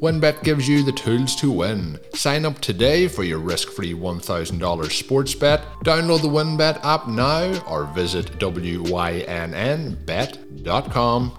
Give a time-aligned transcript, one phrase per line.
[0.00, 2.00] WynnBET gives you the tools to win.
[2.14, 5.60] Sign up today for your risk free $1,000 sports bet.
[5.84, 8.82] Download the WynnBET app now or visit WYNNBet.com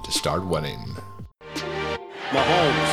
[0.03, 0.77] to start winning.
[2.29, 2.91] Mahomes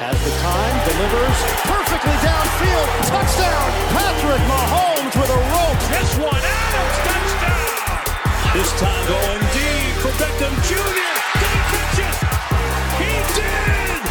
[0.00, 2.88] has the time, delivers perfectly downfield.
[3.12, 5.80] Touchdown, Patrick Mahomes with a rope.
[5.92, 8.08] This one, Adams, touchdown!
[8.56, 11.19] This time going deep for Beckham Jr.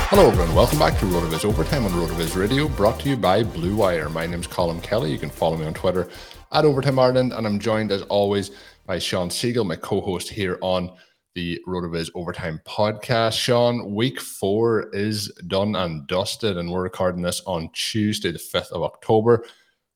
[0.10, 0.56] Hello, everyone.
[0.56, 4.10] Welcome back to RotoViz Overtime on RotoViz Radio, brought to you by Blue Wire.
[4.10, 5.12] My name is Colm Kelly.
[5.12, 6.10] You can follow me on Twitter
[6.52, 8.50] at Overtime Ireland, and I'm joined as always
[8.88, 10.92] by Shawn Siegele, my co-host here on
[11.36, 13.34] the RotoViz Overtime podcast.
[13.34, 18.72] Shawn, week four is done and dusted, and we're recording this on Tuesday, the 5th
[18.72, 19.46] of October.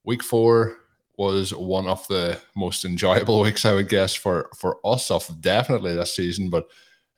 [0.03, 0.78] Week four
[1.18, 5.95] was one of the most enjoyable weeks, I would guess, for for us of definitely
[5.95, 6.68] this season, but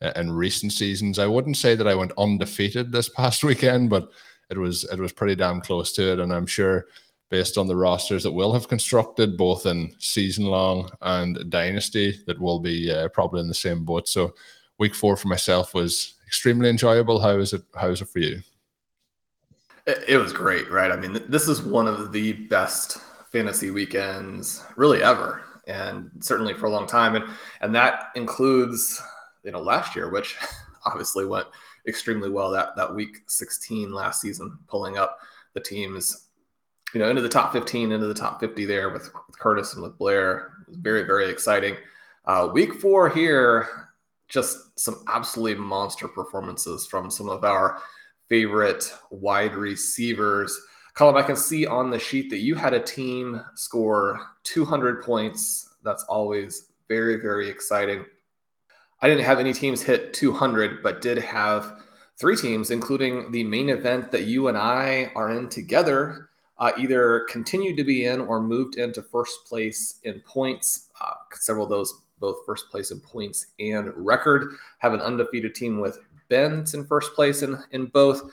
[0.02, 4.10] in recent seasons, I wouldn't say that I went undefeated this past weekend, but
[4.50, 6.86] it was it was pretty damn close to it, and I'm sure
[7.30, 12.40] based on the rosters that we'll have constructed, both in season long and dynasty, that
[12.40, 14.08] will be uh, probably in the same boat.
[14.08, 14.36] So,
[14.78, 17.20] week four for myself was extremely enjoyable.
[17.20, 17.64] How is it?
[17.76, 18.42] How is it for you?
[19.88, 20.92] It, it was great, right?
[20.92, 22.98] I mean, this is one of the best
[23.32, 27.26] fantasy weekends really ever, and certainly for a long time, and
[27.62, 29.02] and that includes
[29.46, 30.36] you know last year, which
[30.86, 31.48] obviously went
[31.88, 32.52] extremely well.
[32.52, 35.20] That that week 16 last season, pulling up
[35.54, 36.26] the teams
[36.96, 39.84] you know, into the top 15, into the top 50 there with, with Curtis and
[39.84, 40.54] with Blair.
[40.62, 41.76] It was very, very exciting.
[42.24, 43.90] Uh, week four here,
[44.30, 47.82] just some absolutely monster performances from some of our
[48.30, 50.58] favorite wide receivers.
[50.96, 55.76] Colm, I can see on the sheet that you had a team score 200 points.
[55.84, 58.06] That's always very, very exciting.
[59.02, 61.82] I didn't have any teams hit 200, but did have
[62.18, 67.22] three teams, including the main event that you and I are in together uh, either
[67.30, 70.90] continued to be in or moved into first place in points.
[71.02, 75.80] Uh, several of those, both first place in points and record, have an undefeated team
[75.80, 78.32] with Ben's in first place in, in both.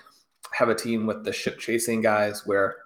[0.53, 2.77] Have a team with the ship chasing guys where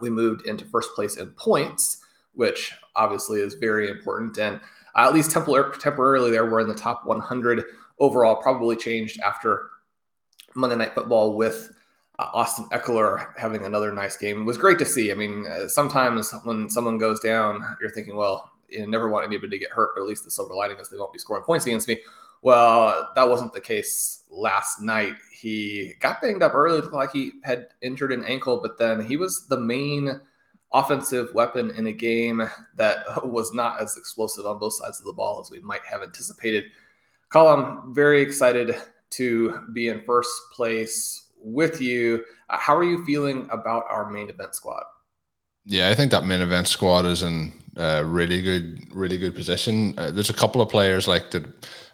[0.00, 2.02] we moved into first place in points,
[2.34, 4.36] which obviously is very important.
[4.38, 4.60] And
[4.94, 7.64] uh, at least tempor- temporarily there, we're in the top 100
[7.98, 8.36] overall.
[8.36, 9.70] Probably changed after
[10.54, 11.72] Monday Night Football with
[12.18, 15.10] uh, Austin Ekeler having another nice game it was great to see.
[15.10, 19.50] I mean, uh, sometimes when someone goes down, you're thinking, well, you never want anybody
[19.50, 21.66] to get hurt, but at least the silver lining is they won't be scoring points
[21.66, 21.98] against me.
[22.42, 25.14] Well, that wasn't the case last night.
[25.32, 29.16] He got banged up early, looked like he had injured an ankle, but then he
[29.16, 30.20] was the main
[30.72, 32.42] offensive weapon in a game
[32.76, 36.02] that was not as explosive on both sides of the ball as we might have
[36.02, 36.64] anticipated.
[37.32, 38.76] Colm, very excited
[39.10, 42.24] to be in first place with you.
[42.48, 44.82] Uh, how are you feeling about our main event squad?
[45.64, 49.94] Yeah, I think that main event squad is in a really good, really good position.
[49.98, 51.44] Uh, there's a couple of players like that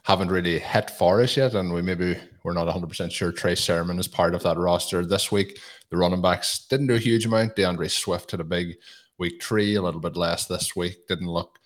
[0.05, 3.57] haven't really hit for us yet, and we maybe we're not 100 percent sure Trey
[3.57, 5.59] Sermon is part of that roster this week.
[5.91, 7.57] The running backs didn't do a huge amount.
[7.57, 8.77] D'Andre Swift had a big
[9.19, 11.09] week three, a little bit less this week.
[11.09, 11.59] Didn't look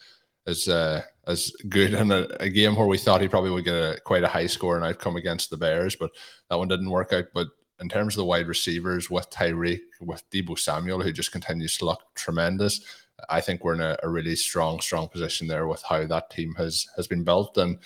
[0.46, 3.74] as uh, as good in a, a, game where we thought he probably would get
[3.74, 6.12] a quite a high score and outcome against the Bears, but
[6.48, 7.26] that one didn't work out.
[7.34, 7.48] But
[7.78, 11.84] in terms of the wide receivers with Tyreek, with Deebo Samuel, who just continues to
[11.84, 12.80] look tremendous,
[13.28, 16.54] I think we're in a, a, really strong, strong position there with how that team
[16.56, 17.58] has has been built.
[17.58, 17.78] And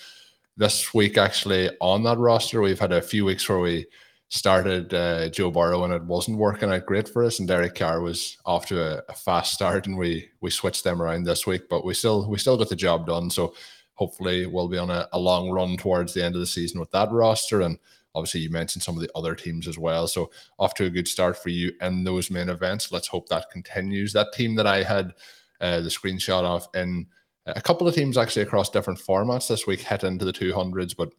[0.56, 3.86] this week, actually, on that roster, we've had a few weeks where we
[4.28, 8.00] started uh, Joe Burrow and it wasn't working out great for us, and Derek Carr
[8.00, 11.68] was off to a, a, fast start, and we we switched them around this week,
[11.68, 13.30] but we still we still got the job done.
[13.30, 13.54] So
[13.94, 16.90] hopefully, we'll be on a, a long run towards the end of the season with
[16.92, 17.78] that roster and.
[18.16, 20.06] Obviously, you mentioned some of the other teams as well.
[20.06, 20.30] So,
[20.60, 22.92] off to a good start for you in those main events.
[22.92, 24.12] Let's hope that continues.
[24.12, 25.14] That team that I had
[25.60, 27.08] uh, the screenshot of in
[27.46, 31.10] a couple of teams actually across different formats this week hit into the 200s, but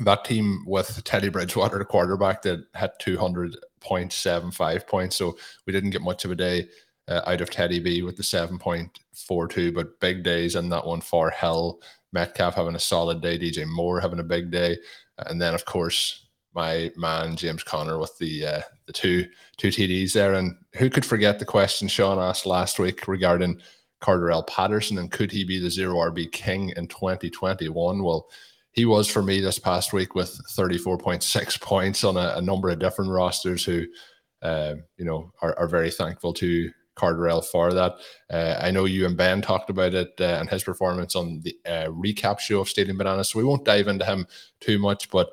[0.00, 5.16] that team with Teddy Bridgewater, the quarterback, that had 200.75 points.
[5.16, 5.36] So
[5.66, 6.68] we didn't get much of a day
[7.08, 11.30] uh, out of Teddy B with the 7.42, but big days in that one for
[11.30, 11.80] Hill.
[12.12, 14.76] Metcalf having a solid day, DJ Moore having a big day.
[15.26, 19.26] And then, of course, my man James Conner with the uh, the two
[19.58, 20.34] two TDs there.
[20.34, 23.60] And who could forget the question Shawn asked last week regarding
[24.00, 28.02] Cordarrelle Patterson and could he be the zero RB king in 2021?
[28.02, 28.28] Well,
[28.72, 32.78] he was for me this past week with 34.6 points on a, a number of
[32.78, 33.86] different rosters who,
[34.42, 37.94] uh, you know, are, are very thankful to Cordarrelle for that.
[38.30, 41.56] Uh, I know you and Ben talked about it uh, and his performance on the
[41.64, 44.26] uh, recap show of Stadium Bananas, so we won't dive into him
[44.60, 45.10] too much.
[45.10, 45.30] But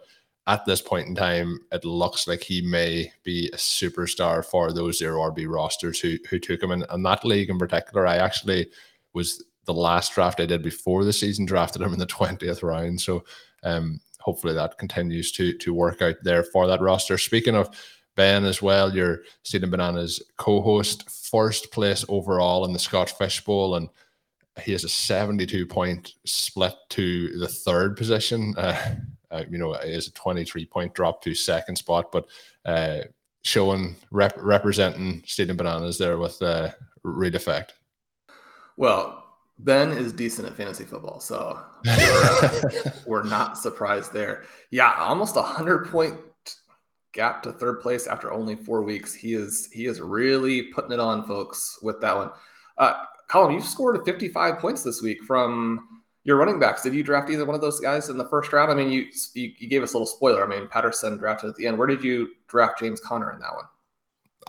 [0.47, 4.99] at this point in time, it looks like he may be a superstar for those
[4.99, 6.71] zero RB rosters who who took him.
[6.71, 8.69] And, and that league in particular, I actually
[9.13, 13.01] was the last draft I did before the season drafted him in the 20th round.
[13.01, 13.23] So
[13.63, 17.17] um, hopefully that continues to to work out there for that roster.
[17.17, 17.69] Speaking of
[18.15, 23.75] Ben as well, your Stadium Bananas co-host, first place overall in the Scott Fish Bowl,
[23.75, 23.89] and
[24.61, 28.53] he has a 72 point split to the third position.
[28.57, 28.95] Uh,
[29.31, 32.27] uh, you know, it is a 23 point drop to second spot, but
[32.65, 32.99] uh,
[33.43, 36.71] showing rep- representing Stadium Bananas there with uh,
[37.03, 37.73] real effect.
[38.77, 39.23] Well,
[39.59, 44.43] Ben is decent at fantasy football, so we're, we're not surprised there.
[44.71, 46.15] Yeah, almost a hundred point
[47.13, 49.13] gap to third place after only four weeks.
[49.13, 52.31] He is he is really putting it on, folks, with that one.
[52.77, 56.81] Uh, Colm, you've scored 55 points this week from your running backs.
[56.81, 58.71] Did you draft either one of those guys in the first round?
[58.71, 60.43] I mean, you you, you gave us a little spoiler.
[60.43, 61.77] I mean, Patterson drafted at the end.
[61.77, 63.65] Where did you draft James Conner in that one?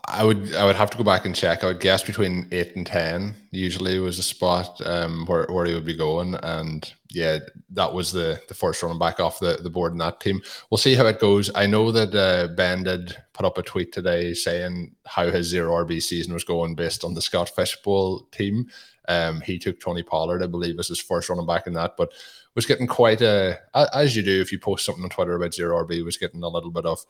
[0.09, 1.63] I would I would have to go back and check.
[1.63, 5.75] I would guess between eight and ten usually was a spot um, where, where he
[5.75, 7.39] would be going, and yeah,
[7.71, 10.41] that was the the first running back off the, the board in that team.
[10.71, 11.51] We'll see how it goes.
[11.55, 15.85] I know that uh, Ben did put up a tweet today saying how his zero
[15.85, 18.69] RB season was going based on the Scott Fish Bowl team.
[19.09, 22.13] Um, he took Tony Pollard, I believe, as his first running back in that, but
[22.57, 25.85] was getting quite a as you do if you post something on Twitter about zero
[25.85, 27.05] RB, was getting a little bit of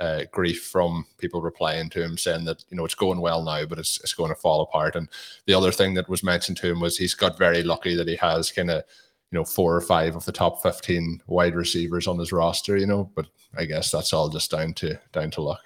[0.00, 3.64] uh, grief from people replying to him saying that you know it's going well now,
[3.66, 4.96] but it's it's going to fall apart.
[4.96, 5.08] And
[5.46, 8.16] the other thing that was mentioned to him was he's got very lucky that he
[8.16, 8.84] has kind of
[9.30, 12.76] you know four or five of the top fifteen wide receivers on his roster.
[12.76, 13.26] You know, but
[13.56, 15.62] I guess that's all just down to down to luck.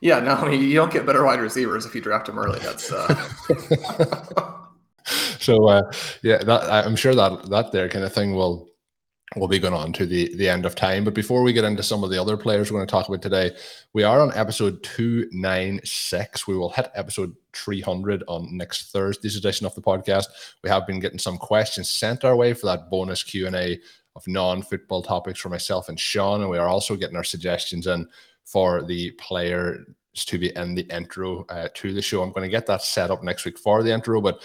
[0.00, 2.58] Yeah, no, I mean you don't get better wide receivers if you draft them early.
[2.58, 4.52] That's uh...
[5.38, 5.90] so uh,
[6.22, 8.68] yeah, that I'm sure that that there kind of thing will
[9.34, 11.02] we'll be going on to the, the end of time.
[11.04, 13.22] But before we get into some of the other players we're going to talk about
[13.22, 13.56] today,
[13.92, 16.46] we are on episode 296.
[16.46, 20.26] We will hit episode 300 on next Thursday's edition of the podcast.
[20.62, 23.80] We have been getting some questions sent our way for that bonus Q&A
[24.14, 26.40] of non-football topics for myself and Shawn.
[26.40, 28.08] And we are also getting our suggestions in
[28.44, 32.22] for the player to be in the intro uh, to the show.
[32.22, 34.42] I'm going to get that set up next week for the intro, but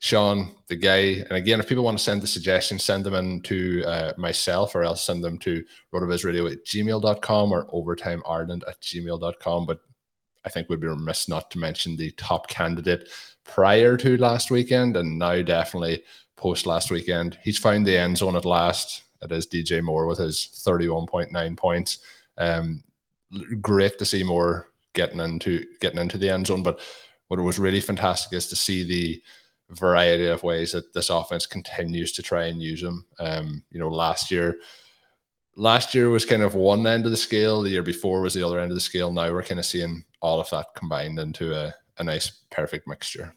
[0.00, 1.24] Shawn, the guy.
[1.28, 4.74] And again, if people want to send the suggestions, send them in to uh, myself
[4.74, 9.66] or else send them to rotovizradio at gmail.com or overtime Ireland at gmail.com.
[9.66, 9.80] But
[10.44, 13.08] I think we'd be remiss not to mention the top candidate
[13.44, 16.02] prior to last weekend and now definitely
[16.36, 17.38] post last weekend.
[17.42, 19.04] He's found the end zone at last.
[19.22, 21.98] It is DJ Moore with his 31.9 points.
[22.36, 22.84] Um,
[23.60, 26.62] great to see Moore getting into getting into the end zone.
[26.62, 26.80] But
[27.28, 29.22] what was really fantastic is to see the
[29.70, 33.04] variety of ways that this offense continues to try and use him.
[33.18, 34.58] Um, you know, last year,
[35.56, 37.62] last year was kind of one end of the scale.
[37.62, 39.12] The year before was the other end of the scale.
[39.12, 43.34] Now we're kind of seeing all of that combined into a, a nice, perfect mixture.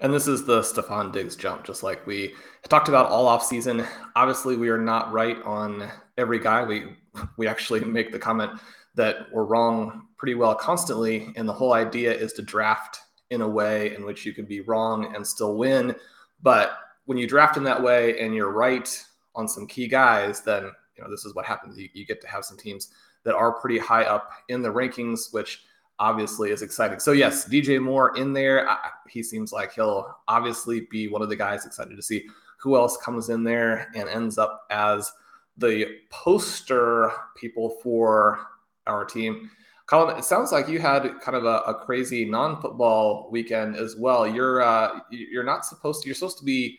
[0.00, 2.34] And this is the Stefon Diggs jump, just like we
[2.68, 3.86] talked about all off season.
[4.16, 5.88] Obviously, we are not right on
[6.18, 6.64] every guy.
[6.64, 6.96] We
[7.36, 8.50] we actually make the comment
[8.96, 11.32] that we're wrong pretty well constantly.
[11.36, 12.98] And the whole idea is to draft
[13.32, 15.96] in a way in which you can be wrong and still win.
[16.42, 18.88] But when you draft in that way and you're right
[19.34, 20.64] on some key guys, then
[20.96, 21.78] you know this is what happens.
[21.78, 22.90] You, you get to have some teams
[23.24, 25.62] that are pretty high up in the rankings, which
[25.98, 27.00] obviously is exciting.
[27.00, 28.68] So yes, DJ Moore in there.
[28.68, 32.26] I, he seems like he'll obviously be one of the guys excited to see
[32.58, 35.10] who else comes in there and ends up as
[35.56, 38.46] the poster people for
[38.86, 39.50] our team.
[39.92, 44.26] Colm, it sounds like you had kind of a, a crazy non-football weekend as well.
[44.26, 46.08] You're uh, you're not supposed to.
[46.08, 46.78] You're supposed to be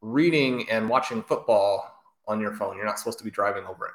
[0.00, 1.84] reading and watching football
[2.28, 2.76] on your phone.
[2.76, 3.92] You're not supposed to be driving over it.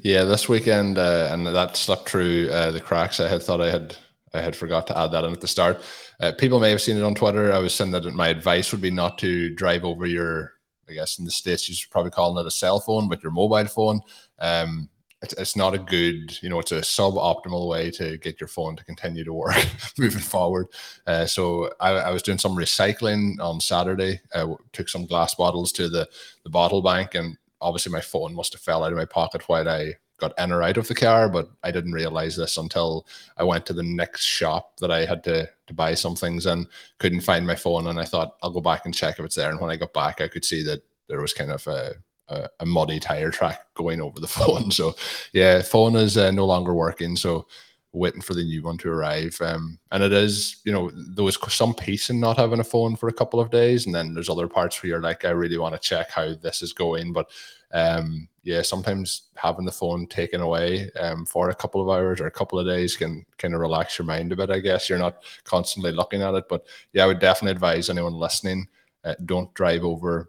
[0.00, 3.20] Yeah, this weekend, uh, and that slipped through uh, the cracks.
[3.20, 3.96] I had thought I had
[4.34, 5.82] I had forgot to add that in at the start.
[6.18, 7.52] Uh, people may have seen it on Twitter.
[7.52, 10.54] I was saying that my advice would be not to drive over your,
[10.88, 13.66] I guess in the states you're probably calling it a cell phone, but your mobile
[13.66, 14.00] phone.
[14.40, 14.88] Um,
[15.22, 18.76] it's, it's not a good, you know, it's a suboptimal way to get your phone
[18.76, 19.56] to continue to work
[19.98, 20.66] moving forward.
[21.06, 24.20] Uh, so I, I, was doing some recycling on Saturday.
[24.34, 26.08] I took some glass bottles to the
[26.42, 29.68] the bottle bank, and obviously my phone must have fell out of my pocket while
[29.68, 33.44] I got in or out of the car, but I didn't realize this until I
[33.44, 36.66] went to the next shop that I had to to buy some things and
[36.98, 37.86] couldn't find my phone.
[37.86, 39.50] And I thought I'll go back and check if it's there.
[39.50, 41.94] And when I got back, I could see that there was kind of a
[42.32, 44.70] a, a muddy tire track going over the phone.
[44.70, 44.94] So
[45.32, 47.16] yeah, phone is uh, no longer working.
[47.16, 47.46] So
[47.92, 49.36] waiting for the new one to arrive.
[49.40, 52.96] Um, and it is, you know, there was some peace in not having a phone
[52.96, 55.58] for a couple of days, and then there's other parts where you're like, I really
[55.58, 57.30] want to check how this is going, but
[57.72, 62.26] um, yeah, sometimes having the phone taken away um, for a couple of hours or
[62.26, 64.50] a couple of days can kind of relax your mind a bit.
[64.50, 68.14] I guess you're not constantly looking at it, but yeah, I would definitely advise anyone
[68.14, 68.68] listening,
[69.04, 70.28] uh, don't drive over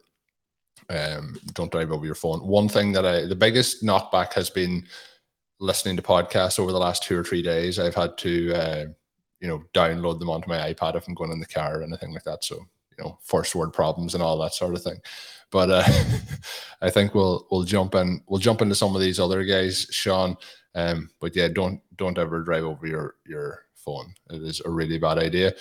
[0.90, 2.40] um, don't drive over your phone.
[2.46, 4.86] One thing that I, the biggest knockback has been
[5.60, 7.80] listening to podcasts over the last two or three days.
[7.80, 8.86] I've had to, uh,
[9.40, 12.14] you know, download them onto my iPad if I'm going in the car or anything
[12.14, 12.44] like that.
[12.44, 15.00] So, you know, first word problems and all that sort of thing.
[15.52, 15.84] But uh,
[16.82, 20.36] I think we'll we'll jump in we'll jump into some of these other guys, Shawn.
[20.76, 24.14] Um, but yeah, don't don't ever drive over your your phone.
[24.32, 25.54] It is a really bad idea.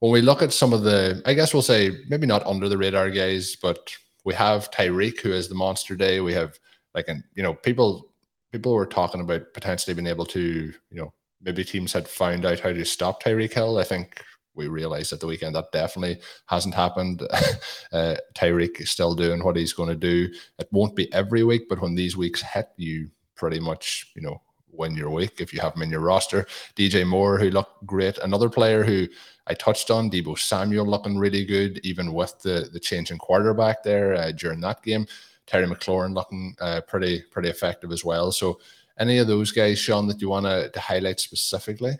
[0.00, 2.76] When we look at some of the, I guess we'll say maybe not under the
[2.76, 3.78] radar guys, but
[4.24, 6.20] we have Tyreek, who is the monster day.
[6.20, 6.58] We have
[6.94, 8.12] like, and you know, people
[8.52, 12.60] people were talking about potentially being able to, you know, maybe teams had found out
[12.60, 13.78] how to stop Tyreek Hill.
[13.78, 14.22] I think
[14.54, 17.22] we realized at the weekend that definitely hasn't happened.
[17.92, 20.28] uh, Tyreek is still doing what he's going to do.
[20.58, 24.42] It won't be every week, but when these weeks hit, you pretty much, you know,
[24.72, 26.46] win your week if you have him in your roster.
[26.76, 28.18] DJ Moore, who looked great.
[28.18, 29.06] Another player who
[29.46, 33.82] I touched on, Deebo Samuel looking really good, even with the the change in quarterback
[33.82, 35.06] there uh, during that game.
[35.46, 38.32] Terry McLaurin looking uh, pretty pretty effective as well.
[38.32, 38.60] So,
[38.98, 41.98] any of those guys, Shawn, that you want to highlight specifically?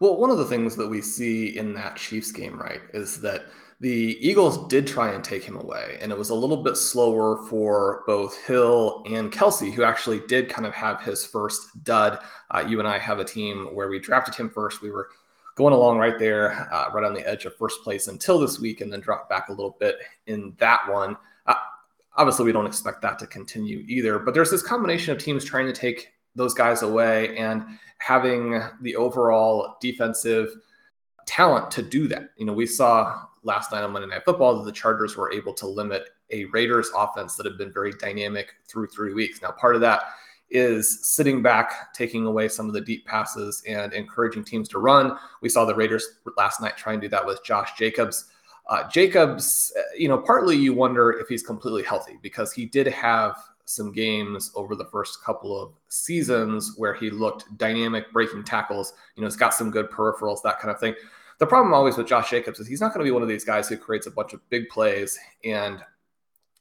[0.00, 3.44] Well, one of the things that we see in that Chiefs game, right, is that
[3.80, 7.46] the Eagles did try and take him away, and it was a little bit slower
[7.48, 12.18] for both Hill and Kelce, who actually did kind of have his first dud.
[12.50, 14.82] Uh, you and I have a team where we drafted him first.
[14.82, 15.08] We were
[15.54, 18.82] going along right there, uh, right on the edge of first place until this week,
[18.82, 19.96] and then dropped back a little bit
[20.26, 21.16] in that one.
[21.46, 21.54] Uh,
[22.18, 25.66] obviously, we don't expect that to continue either, but there's this combination of teams trying
[25.66, 27.64] to take those guys away and
[27.96, 30.50] having the overall defensive
[31.26, 32.30] talent to do that.
[32.36, 35.54] You know, we saw last night on Monday Night Football that the Chargers were able
[35.54, 39.42] to limit a Raiders offense that had been very dynamic through three weeks.
[39.42, 40.02] Now, part of that
[40.50, 45.16] is sitting back, taking away some of the deep passes and encouraging teams to run.
[45.42, 48.26] We saw the Raiders last night try and do that with Josh Jacobs.
[48.68, 53.36] Uh, Jacobs, you know, partly you wonder if he's completely healthy because he did have
[53.64, 58.92] some games over the first couple of seasons where he looked dynamic, breaking tackles.
[59.14, 60.94] You know, he's got some good peripherals, that kind of thing.
[61.40, 63.44] The problem always with Josh Jacobs is he's not going to be one of these
[63.44, 65.82] guys who creates a bunch of big plays and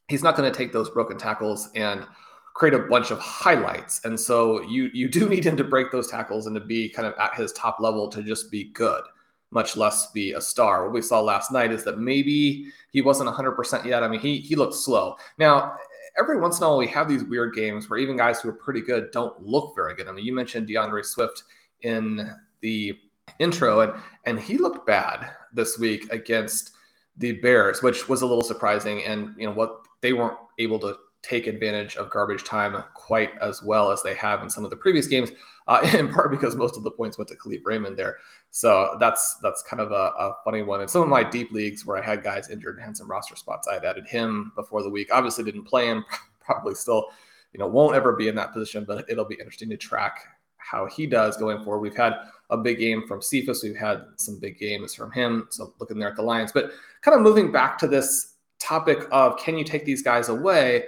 [0.07, 2.07] he's not going to take those broken tackles and
[2.53, 4.05] create a bunch of highlights.
[4.05, 7.05] And so you you do need him to break those tackles and to be kind
[7.05, 9.03] of at his top level to just be good,
[9.51, 10.86] much less be a star.
[10.86, 14.01] What we saw last night is that maybe he wasn't 100% yet.
[14.01, 15.17] I mean, he he looked slow.
[15.38, 15.75] Now,
[16.17, 18.53] every once in a while we have these weird games where even guys who are
[18.53, 20.07] pretty good don't look very good.
[20.07, 21.43] I mean, you mentioned D'Andre Swift
[21.81, 22.98] in the
[23.39, 23.93] intro, and
[24.25, 26.71] and he looked bad this week against
[27.17, 29.03] the Bears, which was a little surprising.
[29.03, 33.62] And you know what they weren't able to take advantage of garbage time quite as
[33.62, 35.31] well as they have in some of the previous games,
[35.67, 38.17] uh, in part because most of the points went to Kalif Raymond there.
[38.51, 40.81] So that's that's kind of a, a, funny one.
[40.81, 43.36] In some of my deep leagues where I had guys injured and had some roster
[43.36, 45.09] spots, I had added him before the week.
[45.12, 46.05] Obviously, didn't play him.
[46.39, 47.05] Probably still,
[47.53, 50.21] you know, won't ever be in that position, but it'll be interesting to track
[50.57, 51.81] how he does going forward.
[51.81, 52.15] We've had
[52.50, 53.63] a big game from Cephus.
[53.63, 55.48] We've had some big games from him.
[55.50, 59.38] So looking there at the Lions, but kind of moving back to this topic of
[59.38, 60.86] can you take these guys away?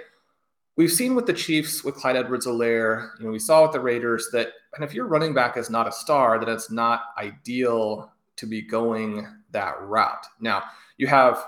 [0.76, 4.28] we've seen with the Chiefs with Clyde Edwards-Helaire, you know, we saw with the Raiders
[4.32, 8.46] that and if your running back is not a star, then it's not ideal to
[8.46, 10.26] be going that route.
[10.40, 10.62] Now,
[10.96, 11.44] you have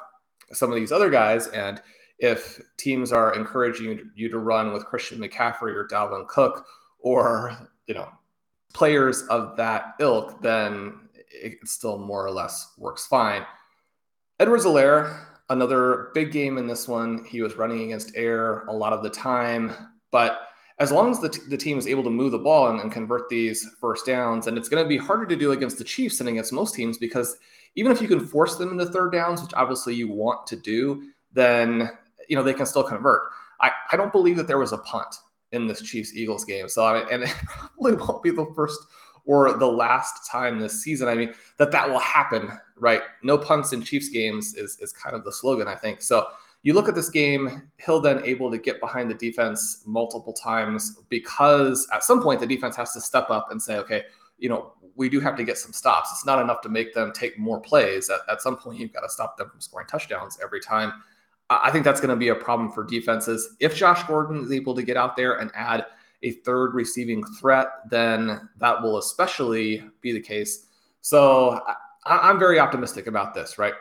[0.52, 1.80] some of these other guys, and
[2.18, 6.66] if teams are encouraging you to run with Christian McCaffrey or Dalvin Cook
[6.98, 7.56] or
[7.86, 8.08] you know
[8.74, 11.00] players of that ilk, then
[11.30, 13.46] it still more or less works fine.
[14.40, 17.24] Edwards-Helaire, another big game in this one.
[17.24, 19.72] He was running against air a lot of the time,
[20.10, 22.80] but as long as the, t- the team is able to move the ball and,
[22.80, 25.84] and convert these first downs, and it's going to be harder to do against the
[25.84, 27.36] Chiefs than against most teams because
[27.76, 31.10] even if you can force them into third downs, which obviously you want to do,
[31.32, 31.90] then
[32.28, 33.22] you know they can still convert.
[33.60, 35.14] I, I don't believe that there was a punt
[35.54, 37.34] in this Chiefs Eagles game, so I, and it
[37.78, 38.80] probably won't be the first
[39.26, 41.08] or the last time this season.
[41.08, 43.02] I mean that that will happen, right?
[43.22, 46.02] No punts in Chiefs games is is kind of the slogan, I think.
[46.02, 46.26] So
[46.62, 50.98] you look at this game, Hill then able to get behind the defense multiple times
[51.10, 54.04] because at some point the defense has to step up and say, okay,
[54.38, 56.10] you know, we do have to get some stops.
[56.12, 58.10] It's not enough to make them take more plays.
[58.10, 60.92] At, at some point, you've got to stop them from scoring touchdowns every time.
[61.50, 63.56] I think that's going to be a problem for defenses.
[63.60, 65.86] If Josh Gordon is able to get out there and add
[66.22, 70.66] a third receiving threat, then that will especially be the case.
[71.02, 71.60] So
[72.06, 73.74] I, am very optimistic about this, right?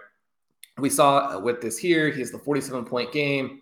[0.77, 3.62] We saw with this here, he has the 47 point game.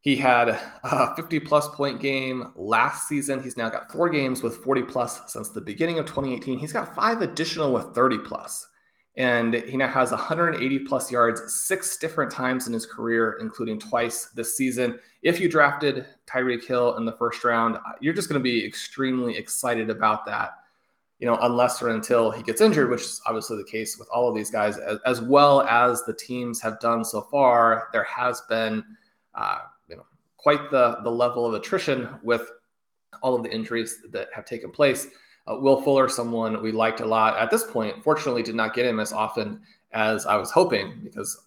[0.00, 0.48] He had
[0.84, 3.42] a 50 plus point game last season.
[3.42, 6.58] He's now got four games with 40 plus since the beginning of 2018.
[6.58, 8.66] He's got five additional with 30 plus.
[9.16, 14.26] And he now has 180 plus yards six different times in his career, including twice
[14.34, 14.98] this season.
[15.22, 19.34] If you drafted Tyreek Hill in the first round, you're just going to be extremely
[19.34, 20.50] excited about that,
[21.18, 24.28] you know, unless or until he gets injured, which is obviously the case with all
[24.28, 27.88] of these guys, as, as well as the teams have done so far.
[27.94, 28.84] There has been,
[29.34, 30.04] uh, you know,
[30.36, 32.50] quite the, the level of attrition with
[33.22, 35.06] all of the injuries that have taken place.
[35.46, 38.86] Uh, Will Fuller, someone we liked a lot at this point, fortunately did not get
[38.86, 39.60] him as often
[39.92, 41.46] as I was hoping because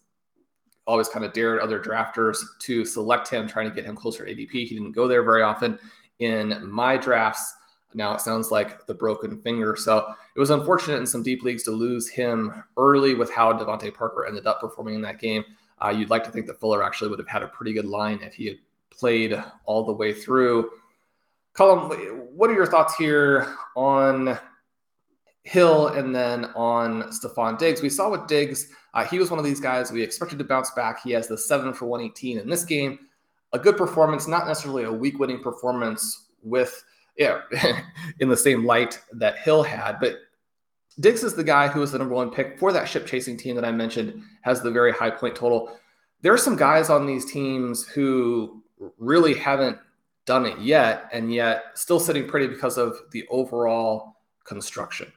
[0.89, 4.33] always kind of dared other drafters to select him, trying to get him closer to
[4.33, 4.51] ADP.
[4.51, 5.77] He didn't go there very often
[6.17, 7.53] in my drafts.
[7.93, 9.75] Now it sounds like the broken finger.
[9.75, 13.93] So it was unfortunate in some deep leagues to lose him early with how DeVante
[13.93, 15.45] Parker ended up performing in that game.
[15.83, 18.19] Uh, you'd like to think that Fuller actually would have had a pretty good line
[18.23, 18.57] if he had
[18.89, 20.71] played all the way through.
[21.59, 21.89] Colm,
[22.31, 24.39] what are your thoughts here on
[25.43, 27.81] Hill and then on Stefon Diggs?
[27.81, 30.71] We saw with Diggs, uh, he was one of these guys we expected to bounce
[30.71, 31.03] back.
[31.03, 32.97] He has the seven for 118 in this game.
[33.51, 36.81] A good performance, not necessarily a week winning performance with,
[37.17, 37.41] yeah,
[38.21, 40.15] in the same light that Hill had, but
[41.01, 43.57] Diggs is the guy who was the number one pick for that ship chasing team
[43.57, 45.77] that I mentioned, has the very high point total.
[46.21, 48.63] There are some guys on these teams who
[48.97, 49.77] really haven't
[50.29, 55.11] done it yet, and yet still sitting pretty because of the overall construction.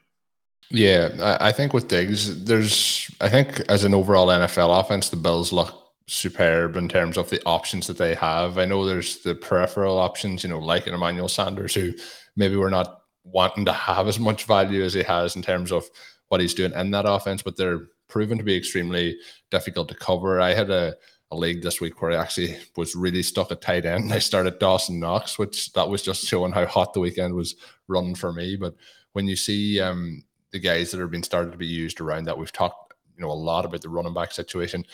[0.70, 5.52] Yeah, I think with Diggs, there's I think as an overall NFL offense, the Bills
[5.52, 5.70] look
[6.06, 8.56] superb in terms of the options that they have.
[8.56, 11.92] I know there's the peripheral options, you know, like an Emmanuel Sanders, who
[12.34, 15.84] maybe we're not wanting to have as much value as he has in terms of
[16.28, 19.18] what he's doing in that offense, but they're proven to be extremely
[19.50, 20.40] difficult to cover.
[20.40, 20.94] I had a
[21.32, 24.12] a league this week where I actually was really stuck at tight end.
[24.12, 27.56] I started Dawson Knox, which that was just showing how hot the weekend was
[27.88, 28.54] running for me.
[28.56, 28.76] But
[29.14, 32.38] when you see um, the guys that are being started to be used around that,
[32.38, 34.84] we've talked you know a lot about the running back situation,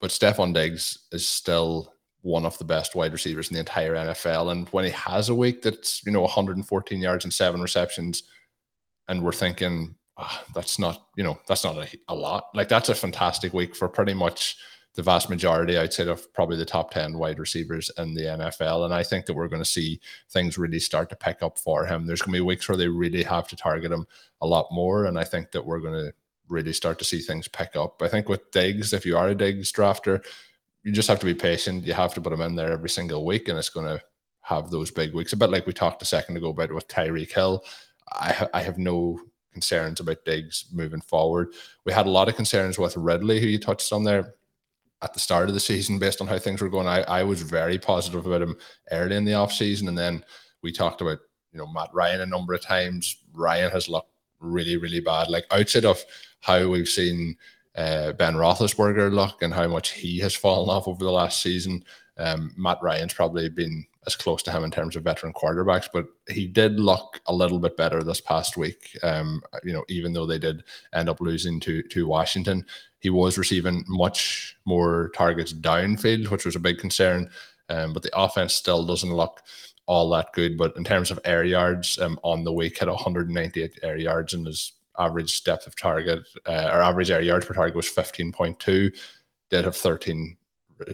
[0.00, 4.52] but Stefon Diggs is still one of the best wide receivers in the entire NFL.
[4.52, 8.24] And when he has a week that's you know 114 yards and seven receptions,
[9.08, 12.46] and we're thinking oh, that's not you know that's not a, a lot.
[12.52, 14.56] Like that's a fantastic week for pretty much
[14.94, 18.84] the vast majority, I'd say, of probably the top 10 wide receivers in the NFL.
[18.84, 20.00] And I think that we're going to see
[20.30, 22.06] things really start to pick up for him.
[22.06, 24.06] There's going to be weeks where they really have to target him
[24.42, 25.06] a lot more.
[25.06, 26.12] And I think that we're going to
[26.48, 28.02] really start to see things pick up.
[28.02, 30.22] I think with Diggs, if you are a Diggs drafter,
[30.82, 31.86] you just have to be patient.
[31.86, 34.02] You have to put him in there every single week, and it's going to
[34.42, 35.32] have those big weeks.
[35.32, 37.64] A bit like we talked a second ago about with Tyreek Hill.
[38.20, 39.20] I, ha- I have no
[39.52, 41.54] concerns about Diggs moving forward.
[41.86, 44.34] We had a lot of concerns with Ridley, who you touched on there
[45.02, 46.86] at the start of the season based on how things were going.
[46.86, 48.56] I, I was very positive about him
[48.90, 49.88] early in the offseason.
[49.88, 50.24] And then
[50.62, 51.18] we talked about,
[51.52, 53.16] you know, Matt Ryan a number of times.
[53.32, 54.10] Ryan has looked
[54.40, 55.28] really, really bad.
[55.28, 56.02] Like outside of
[56.40, 57.36] how we've seen
[57.74, 61.84] uh, Ben Roethlisberger look and how much he has fallen off over the last season,
[62.18, 66.06] um, Matt Ryan's probably been as close to him in terms of veteran quarterbacks, but
[66.28, 68.98] he did look a little bit better this past week.
[69.02, 72.66] Um, you know, even though they did end up losing to to Washington,
[73.02, 77.28] he was receiving much more targets downfield, which was a big concern.
[77.68, 79.42] Um, but the offense still doesn't look
[79.86, 80.56] all that good.
[80.56, 84.46] But in terms of air yards, um, on the week had 198 air yards and
[84.46, 88.96] his average depth of target uh, or average air yards per target was 15.2.
[89.50, 90.36] Did have 13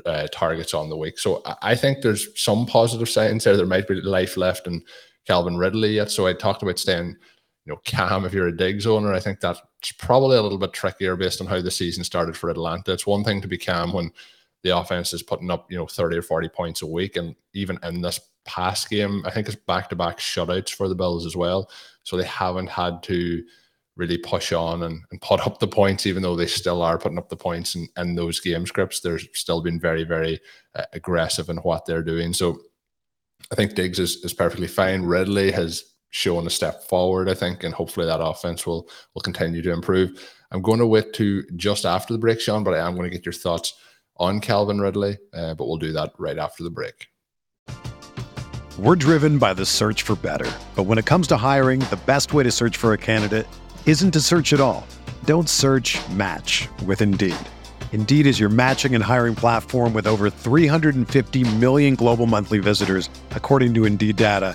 [0.07, 1.19] uh, targets on the week.
[1.19, 3.57] So I think there's some positive signs there.
[3.57, 4.83] There might be life left in
[5.27, 6.11] Calvin Ridley yet.
[6.11, 7.17] So I talked about staying,
[7.67, 9.13] you know, calm if you're a Diggs owner.
[9.13, 9.41] I think
[9.81, 12.93] that's probably a little bit trickier based on how the season started for Atlanta.
[12.93, 14.11] It's one thing to be calm when
[14.63, 17.17] the offense is putting up, you know, 30 or 40 points a week.
[17.17, 20.97] And even in this past game, I think it's back to back shutouts for the
[20.97, 21.71] Bills as well.
[22.03, 23.45] So they haven't had to
[23.95, 27.19] really push on and, and put up the points, even though they still are putting
[27.19, 29.01] up the points in, in those game scripts.
[29.01, 30.41] They're still been very, very
[30.75, 32.33] uh, aggressive in what they're doing.
[32.33, 32.59] So
[33.53, 35.03] I think Diggs is, is perfectly fine.
[35.03, 39.63] Ridley has shown a step forward, I think, and hopefully that offense will will continue
[39.63, 40.11] to improve.
[40.51, 43.15] I'm going to wait to just after the break, Shawn, but I am going to
[43.15, 43.75] get your thoughts
[44.17, 47.09] on Calvin Ridley, uh, but we'll do that right after the break.
[48.79, 52.33] We're driven by the search for better, but when it comes to hiring, the best
[52.33, 53.47] way to search for a candidate
[53.87, 54.87] isn't to search at all.
[55.25, 57.35] Don't search match with Indeed.
[57.93, 63.75] Indeed is your matching and hiring platform with over 350 million global monthly visitors, according
[63.75, 64.55] to Indeed data,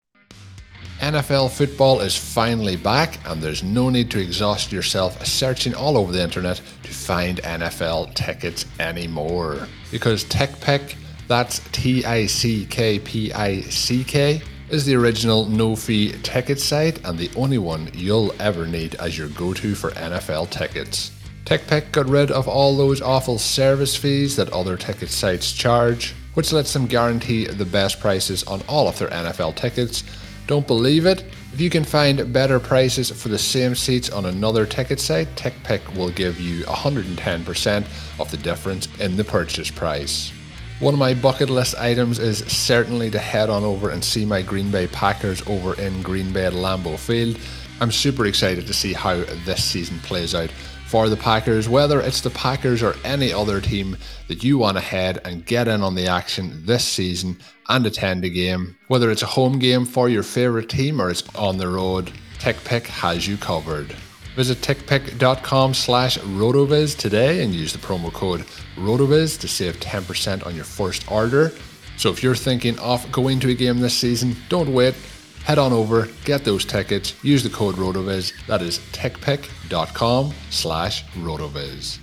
[1.01, 6.11] NFL football is finally back, and there's no need to exhaust yourself searching all over
[6.11, 9.67] the internet to find NFL tickets anymore.
[9.89, 10.93] Because TickPick,
[11.27, 16.59] that's T I C K P I C K, is the original no fee ticket
[16.59, 21.09] site and the only one you'll ever need as your go to for NFL tickets.
[21.45, 26.53] TickPick got rid of all those awful service fees that other ticket sites charge, which
[26.53, 30.03] lets them guarantee the best prices on all of their NFL tickets
[30.51, 31.23] don't believe it?
[31.53, 35.95] If you can find better prices for the same seats on another ticket site, TickPick
[35.95, 37.85] will give you 110%
[38.19, 40.33] of the difference in the purchase price.
[40.81, 44.41] One of my bucket list items is certainly to head on over and see my
[44.41, 47.39] Green Bay Packers over in Green Bay at Lambeau Field.
[47.79, 50.51] I'm super excited to see how this season plays out
[50.91, 53.95] for the Packers, whether it's the Packers or any other team
[54.27, 57.37] that you want to head and get in on the action this season
[57.69, 58.77] and attend a game.
[58.89, 62.87] Whether it's a home game for your favourite team or it's on the road, TickPick
[62.87, 63.95] has you covered.
[64.35, 68.41] Visit tickpick.com slash rotoviz today and use the promo code
[68.75, 71.53] rotoviz to save 10% on your first order.
[71.95, 74.95] So if you're thinking of going to a game this season, don't wait
[75.43, 78.33] head on over, get those tickets, use the code RotoViz.
[78.47, 81.99] That is tickpick.com slash RotoViz.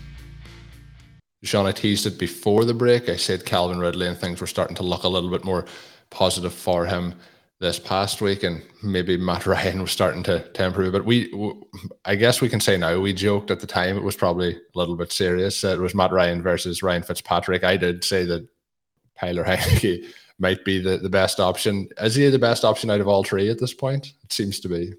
[1.44, 3.08] Shawn, I teased it before the break.
[3.08, 5.66] I said Calvin Ridley and things were starting to look a little bit more
[6.10, 7.14] positive for him
[7.60, 10.92] this past week, and maybe Matt Ryan was starting to, to improve.
[10.92, 11.32] But we,
[12.04, 14.78] I guess we can say now, we joked at the time it was probably a
[14.78, 15.62] little bit serious.
[15.62, 17.64] It was Matt Ryan versus Ryan Fitzpatrick.
[17.64, 18.48] I did say that
[19.18, 20.06] Tyler Heinicke
[20.38, 21.88] might be the, the best option.
[22.00, 24.12] Is he the best option out of all three at this point?
[24.22, 24.94] It seems to be.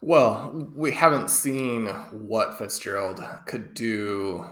[0.00, 4.46] Well, we haven't seen what Fitzgerald could do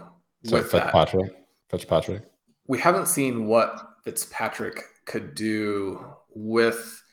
[0.45, 1.31] so with Fitzpatrick.
[1.31, 1.45] That.
[1.69, 2.23] Fitzpatrick.
[2.67, 7.03] We haven't seen what Fitzpatrick could do with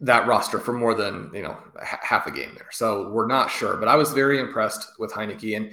[0.00, 2.68] that roster for more than you know half a game there.
[2.70, 3.78] So we're not sure.
[3.78, 5.72] But I was very impressed with Heinicke, and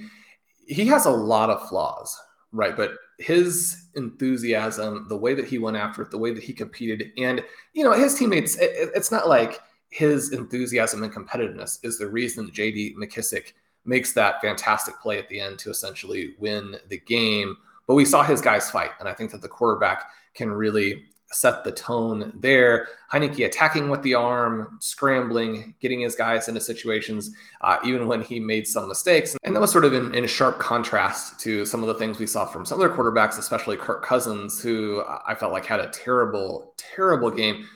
[0.66, 2.18] he has a lot of flaws,
[2.52, 2.74] right?
[2.74, 2.92] But
[3.22, 7.42] his enthusiasm, the way that he went after it, the way that he competed, and
[7.72, 8.56] you know his teammates.
[8.56, 13.52] It, it's not like his enthusiasm and competitiveness is the reason JD McKissic
[13.84, 17.56] makes that fantastic play at the end to essentially win the game.
[17.86, 20.04] But we saw his guys fight, and I think that the quarterback
[20.34, 22.88] can really set the tone there.
[23.12, 28.38] Heinicke attacking with the arm, scrambling, getting his guys into situations, uh, even when he
[28.38, 29.36] made some mistakes.
[29.42, 32.26] And that was sort of in, in sharp contrast to some of the things we
[32.26, 36.74] saw from some other quarterbacks, especially Kirk Cousins, who I felt like had a terrible,
[36.76, 37.66] terrible game.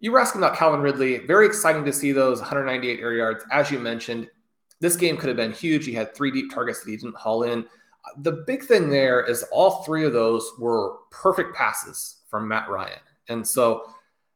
[0.00, 1.18] You were asking about Calvin Ridley.
[1.18, 3.44] Very exciting to see those 198 air yards.
[3.52, 4.28] As you mentioned,
[4.80, 5.86] this game could have been huge.
[5.86, 7.64] He had three deep targets that he didn't haul in.
[8.18, 12.98] The big thing there is all three of those were perfect passes from Matt Ryan.
[13.28, 13.84] And so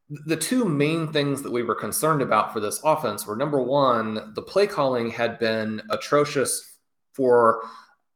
[0.09, 4.33] the two main things that we were concerned about for this offense were number one,
[4.35, 6.79] the play calling had been atrocious
[7.13, 7.63] for,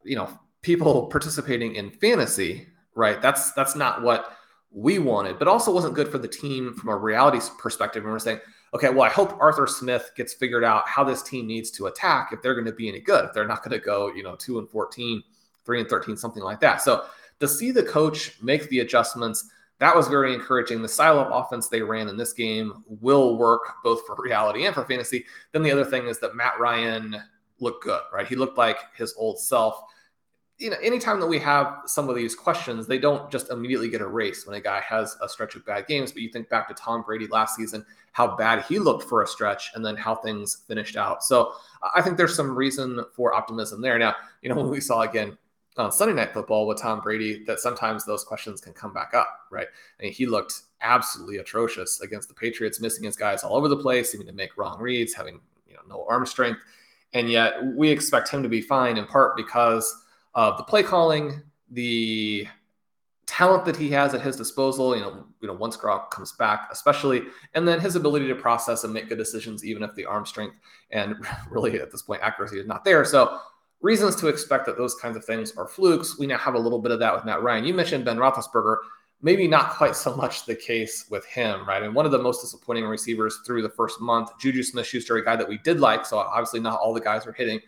[0.05, 0.29] you know,
[0.63, 3.21] people participating in fantasy, right?
[3.21, 4.37] That's that's not what
[4.71, 8.05] we wanted, but also wasn't good for the team from a reality perspective.
[8.05, 8.41] And we're saying,
[8.73, 12.31] okay, well, I hope Arthur Smith gets figured out how this team needs to attack
[12.33, 13.25] if they're going to be any good.
[13.25, 15.23] If they're not going to go, you know, two and 14,
[15.65, 16.83] three and 13, something like that.
[16.83, 17.05] So
[17.41, 20.83] to see the coach make the adjustments, that was very encouraging.
[20.83, 24.75] The style of offense they ran in this game will work both for reality and
[24.75, 25.25] for fantasy.
[25.53, 27.17] Then the other thing is that Matt Ryan
[27.61, 28.27] looked good, right?
[28.27, 29.83] He looked like his old self
[30.61, 34.03] you know, anytime that we have some of these questions, they don't just immediately get
[34.03, 36.13] erased when a guy has a stretch of bad games.
[36.13, 39.27] But you think back to Tom Brady last season, how bad he looked for a
[39.27, 41.25] stretch, and then how things finished out.
[41.25, 41.55] So
[41.95, 43.99] I think there's some reason for optimism there.
[43.99, 45.39] Now, you know, when we saw again
[45.77, 49.29] on Sunday Night Football with Tom Brady, that sometimes those questions can come back up,
[49.51, 49.69] right?
[50.01, 54.11] Mean, he looked absolutely atrocious against the Patriots, missing his guys all over the place,
[54.11, 56.61] seeming to make wrong reads, having you know no arm strength,
[57.13, 60.05] and yet we expect him to be fine in part because
[60.35, 62.47] of the play calling, the
[63.31, 66.69] talent that he has at his disposal, you know, you know, once Gronk comes back,
[66.73, 67.23] especially,
[67.55, 70.57] and then his ability to process and make good decisions, even if the arm strength
[70.91, 71.15] and
[71.51, 73.05] really at this point accuracy is not there.
[73.05, 73.39] So
[73.81, 76.19] reasons to expect that those kinds of things are flukes.
[76.19, 77.65] We now have a little bit of that with Matt Ryan.
[77.65, 78.77] You mentioned Ben Roethlisberger.
[79.23, 81.83] Maybe not quite so much the case with him, right?
[81.83, 85.25] And one of the most disappointing receivers through the first month, Juju Smith Schuster, a
[85.25, 86.07] guy that we did like.
[86.07, 87.61] So obviously, not all the guys are hitting.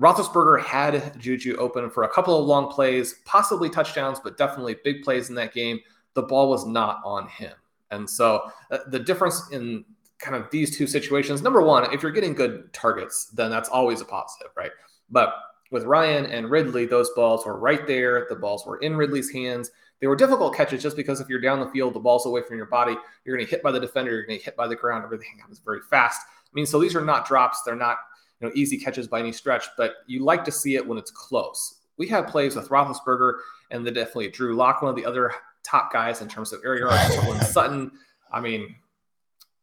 [0.00, 5.02] Roethlisberger had Juju open for a couple of long plays, possibly touchdowns, but definitely big
[5.02, 5.78] plays in that game.
[6.14, 7.52] The ball was not on him.
[7.90, 9.84] And so uh, the difference in
[10.18, 14.00] kind of these two situations number one, if you're getting good targets, then that's always
[14.00, 14.70] a positive, right?
[15.10, 15.34] But
[15.70, 18.26] with Ryan and Ridley, those balls were right there.
[18.28, 19.70] The balls were in Ridley's hands.
[20.00, 22.56] They were difficult catches just because if you're down the field, the ball's away from
[22.56, 24.76] your body, you're going to hit by the defender, you're going to hit by the
[24.76, 25.04] ground.
[25.04, 26.22] Everything happens very fast.
[26.22, 27.62] I mean, so these are not drops.
[27.62, 27.98] They're not
[28.40, 31.10] you know, easy catches by any stretch, but you like to see it when it's
[31.10, 31.80] close.
[31.98, 33.34] We had plays with Roethlisberger
[33.70, 36.78] and the definitely Drew Lock, one of the other top guys in terms of air
[36.78, 37.50] yards.
[37.50, 37.92] Sutton,
[38.32, 38.74] I mean,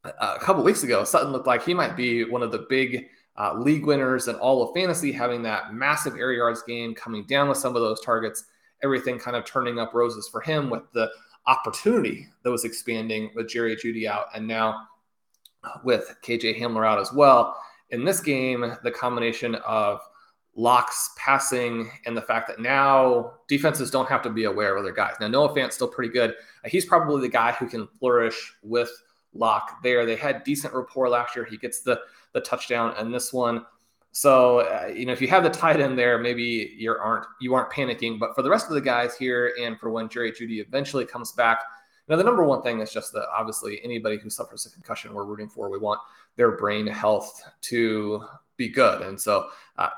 [0.04, 3.54] a couple weeks ago, Sutton looked like he might be one of the big uh,
[3.54, 7.58] league winners and all of fantasy, having that massive air yards game, coming down with
[7.58, 8.45] some of those targets,
[8.84, 11.10] everything kind of turning up roses for him with the
[11.45, 14.88] opportunity that was expanding with Jerry Jeudy out, and now
[15.84, 17.56] with KJ Hamler out as well.
[17.89, 20.02] In this game, the combination of
[20.56, 24.91] Lock's passing and the fact that now defenses don't have to be aware of other
[24.91, 25.13] guys.
[25.19, 26.34] Now, Noah Fant's still pretty good.
[26.65, 28.89] He's probably the guy who can flourish with
[29.34, 30.06] Lock there.
[30.06, 31.45] They had decent rapport last year.
[31.45, 32.02] He gets the
[32.38, 33.65] the touchdown and this one.
[34.12, 37.54] So uh, you know, if you have the tight end there, maybe you aren't you
[37.54, 38.19] aren't panicking.
[38.19, 41.32] But for the rest of the guys here, and for when Jerry Jeudy eventually comes
[41.34, 41.62] back,
[42.08, 45.26] now the number one thing is just that obviously anybody who suffers a concussion, we're
[45.26, 45.69] rooting for.
[45.69, 46.00] We want
[46.36, 48.23] their brain health to
[48.56, 49.50] be good, and so.
[49.78, 49.89] Uh,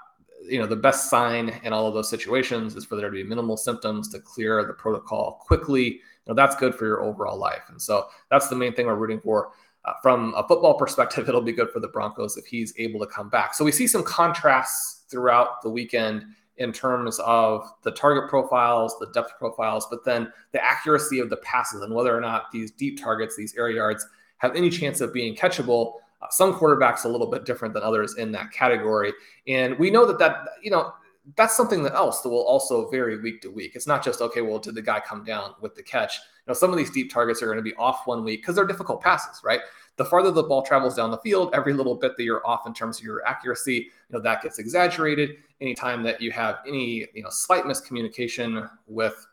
[0.41, 3.25] you know the best sign in all of those situations is for there to be
[3.25, 7.63] minimal symptoms to clear the protocol quickly you know that's good for your overall life
[7.67, 9.51] and so that's the main thing we're rooting for
[9.85, 13.07] uh, from a football perspective, it'll be good for the Broncos if he's able to
[13.07, 13.53] come back.
[13.53, 16.25] So we see some contrasts throughout the weekend
[16.57, 21.37] in terms of the target profiles, the depth profiles, but then the accuracy of the
[21.37, 24.05] passes and whether or not these deep targets, these air yards,
[24.39, 25.93] have any chance of being catchable.
[26.21, 29.13] Uh, some quarterbacks a little bit different than others in that category,
[29.47, 30.91] and we know that that you know
[31.37, 33.71] that's something that else that will also vary week to week.
[33.73, 34.41] It's not just okay.
[34.41, 36.19] Well, did the guy come down with the catch?
[36.49, 38.65] Know, some of these deep targets are going to be off one week because they're
[38.65, 39.61] difficult passes, right?
[39.97, 42.73] The farther the ball travels down the field, every little bit that you're off in
[42.73, 45.37] terms of your accuracy, you know, that gets exaggerated.
[45.61, 49.27] Anytime that you have any, you know, slight miscommunication with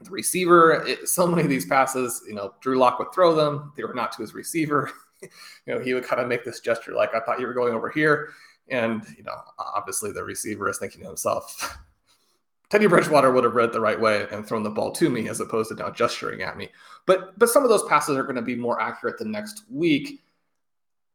[0.00, 3.72] the receiver, it, so many of these passes, you know, Drew Lock would throw them.
[3.76, 4.92] They were not to his receiver.
[5.22, 5.28] you
[5.66, 7.90] know, he would kind of make this gesture like, I thought you were going over
[7.90, 8.28] here.
[8.68, 11.76] And, you know, obviously the receiver is thinking to himself,
[12.68, 15.40] Teddy Bridgewater would have read the right way and thrown the ball to me as
[15.40, 16.68] opposed to now gesturing at me.
[17.06, 20.20] But but some of those passes are going to be more accurate the next week.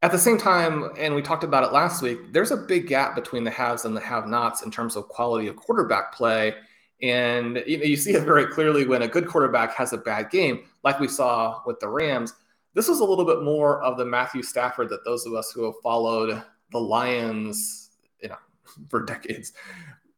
[0.03, 3.13] At the same time, and we talked about it last week, there's a big gap
[3.13, 6.55] between the haves and the have nots in terms of quality of quarterback play.
[7.03, 10.31] And you, know, you see it very clearly when a good quarterback has a bad
[10.31, 12.33] game, like we saw with the Rams.
[12.73, 15.65] This was a little bit more of the Matthew Stafford that those of us who
[15.65, 17.89] have followed the Lions,
[18.23, 18.37] you know,
[18.89, 19.53] for decades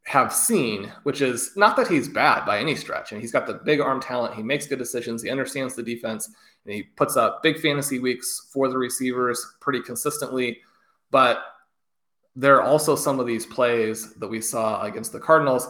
[0.06, 3.12] have seen, which is not that he's bad by any stretch.
[3.12, 4.36] And he's got the big arm talent.
[4.36, 5.22] He makes good decisions.
[5.24, 6.30] He understands the defense.
[6.66, 10.60] And he puts up big fantasy weeks for the receivers pretty consistently.
[11.10, 11.44] But
[12.36, 15.68] there are also some of these plays that we saw against the Cardinals.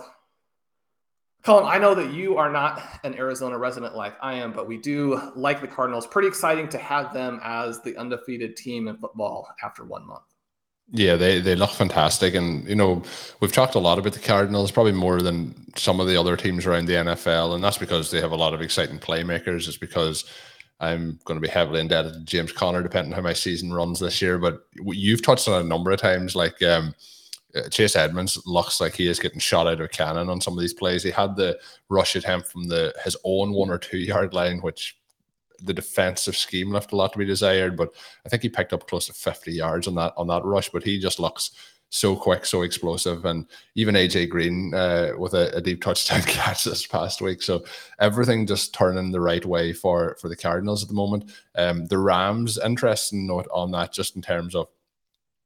[1.43, 4.77] Colm, I know that you are not an Arizona resident like I am, but we
[4.77, 6.07] do like the Cardinals.
[6.07, 10.32] Pretty exciting to have them as the undefeated team in football after one month.
[10.91, 12.35] Yeah, they, they look fantastic.
[12.35, 13.03] And, you know,
[13.39, 16.65] we've talked a lot about the Cardinals, probably more than some of the other teams
[16.65, 17.55] around the NFL.
[17.55, 19.67] And that's because they have a lot of exciting playmakers.
[19.67, 20.25] It's because
[20.79, 23.99] I'm going to be heavily indebted to James Conner, depending on how my season runs
[23.99, 24.37] this year.
[24.37, 26.93] But you've touched on a number of times, like um,
[27.55, 30.53] uh, Chase Edmonds looks like he is getting shot out of a cannon on some
[30.53, 31.03] of these plays.
[31.03, 31.57] He had the
[31.89, 34.97] rush attempt from the his own one or two yard line, which
[35.61, 37.77] the defensive scheme left a lot to be desired.
[37.77, 37.89] But
[38.25, 40.69] I think he picked up close to 50 yards on that on that rush.
[40.69, 41.51] But he just looks
[41.93, 46.63] so quick, so explosive, and even AJ Green uh, with a, a, deep touchdown catch
[46.63, 47.43] this past week.
[47.43, 47.63] So
[47.99, 51.31] everything just turning the right way for for the Cardinals at the moment.
[51.55, 54.69] Um, the Rams, interesting note on that, just in terms of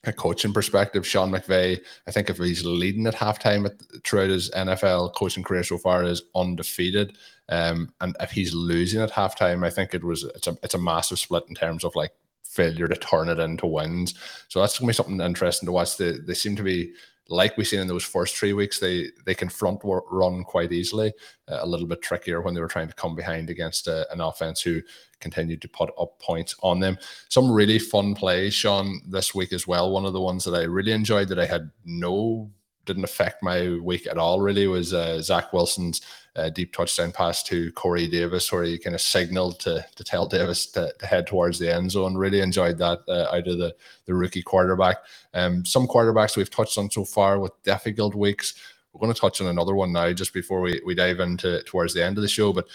[0.07, 4.49] a coaching perspective, Sean McVay, I think if he's leading at halftime at, throughout his
[4.51, 7.17] NFL coaching career so far, is undefeated.
[7.49, 10.79] Um, and if he's losing at halftime, I think it was it's a it's a
[10.79, 12.11] massive split in terms of like
[12.43, 14.15] failure to turn it into wins.
[14.47, 15.97] So that's gonna be something interesting to watch.
[15.97, 16.93] They they seem to be
[17.29, 18.79] like we seen in those first three weeks.
[18.79, 21.13] They they can front run quite easily.
[21.47, 24.21] Uh, a little bit trickier when they were trying to come behind against uh, an
[24.21, 24.81] offense who
[25.19, 26.97] continued to put up points on them.
[27.29, 29.91] Some really fun plays, Shawn, this week as well.
[29.91, 32.51] One of the ones that I really enjoyed that I had no
[32.85, 36.01] didn't affect my week at all really was uh, Zach Wilson's
[36.49, 40.67] deep touchdown pass to Corey Davis, where he kind of signaled to, to tell Davis
[40.67, 42.15] to, to head towards the end zone.
[42.15, 44.97] Really enjoyed that uh, out of the, the rookie quarterback.
[45.33, 48.53] Um, some quarterbacks we've touched on so far with difficult weeks.
[48.93, 51.93] We're going to touch on another one now just before we, we dive into towards
[51.93, 52.53] the end of the show.
[52.53, 52.67] But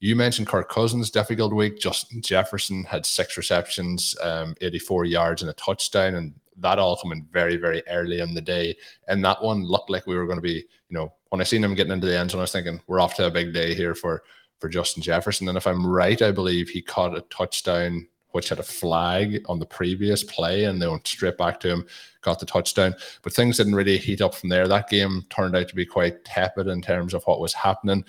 [0.00, 1.80] you mentioned Kirk Cousins, difficult week.
[1.80, 6.14] Justin Jefferson had six receptions, um, 84 yards, and a touchdown.
[6.14, 8.76] And that all coming very, very early in the day.
[9.08, 11.64] And that one looked like we were going to be, you know, when I seen
[11.64, 13.74] him getting into the end zone, I was thinking we're off to a big day
[13.74, 14.22] here for
[14.58, 15.48] for Justin Jefferson.
[15.48, 19.58] And if I'm right, I believe he caught a touchdown which had a flag on
[19.58, 21.86] the previous play and they went straight back to him,
[22.20, 22.94] got the touchdown.
[23.22, 24.68] But things didn't really heat up from there.
[24.68, 28.04] That game turned out to be quite tepid in terms of what was happening.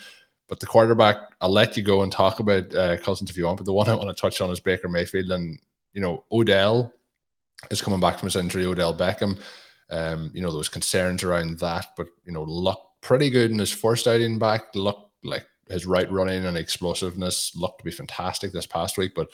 [0.47, 3.58] But the quarterback, I'll let you go and talk about uh, Cousins if you want.
[3.58, 5.32] But the one I want to touch on is Baker Mayfield.
[5.32, 5.58] And,
[5.93, 6.93] you know, Odell
[7.71, 9.39] is coming back from his injury, Odell Beckham.
[9.89, 13.59] Um, you know, there was concerns around that, but you know, looked pretty good in
[13.59, 14.75] his first outing back.
[14.75, 19.29] Looked like his right running and explosiveness looked to be fantastic this past week, but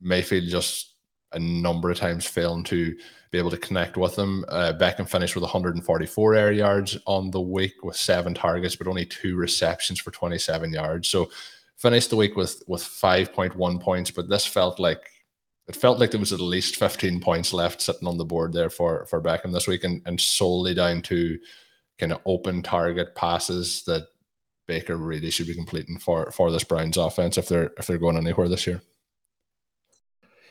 [0.00, 0.94] Mayfield just
[1.32, 2.94] a number of times failing to
[3.30, 4.44] be able to connect with him.
[4.48, 9.06] Uh, Beckham finished with 144 air yards on the week with seven targets, but only
[9.06, 11.08] two receptions for 27 yards.
[11.08, 11.30] So
[11.76, 15.08] finished the week with with 5.1 points, but this felt like
[15.68, 18.70] it felt like there was at least 15 points left sitting on the board there
[18.70, 21.38] for for Beckham this week, and, and solely down to
[22.02, 24.08] kind of open target passes that
[24.66, 28.16] Baker really should be completing for for this Browns offense if they're if they're going
[28.16, 28.82] anywhere this year.